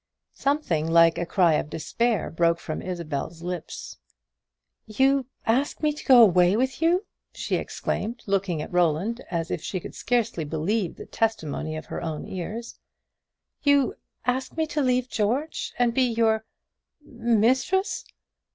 Something 0.33 0.89
like 0.91 1.19
a 1.19 1.27
cry 1.27 1.53
of 1.53 1.69
despair 1.69 2.31
broke 2.31 2.59
from 2.59 2.81
Isabel's 2.81 3.43
lips. 3.43 3.99
"You 4.87 5.27
ask 5.45 5.83
me 5.83 5.93
to 5.93 6.03
go 6.03 6.23
away 6.23 6.55
with 6.55 6.81
you!" 6.81 7.05
she 7.33 7.57
exclaimed, 7.57 8.23
looking 8.25 8.63
at 8.63 8.73
Roland 8.73 9.23
as 9.29 9.51
if 9.51 9.61
she 9.61 9.79
could 9.79 9.93
scarcely 9.93 10.43
believe 10.43 10.95
the 10.95 11.05
testimony 11.05 11.77
of 11.77 11.85
her 11.85 12.01
own 12.01 12.25
ears. 12.25 12.79
"You 13.61 13.93
ask 14.25 14.57
me 14.57 14.65
to 14.65 14.81
leave 14.81 15.07
George, 15.07 15.71
and 15.77 15.93
be 15.93 16.05
your 16.11 16.45
mistress! 17.01 18.03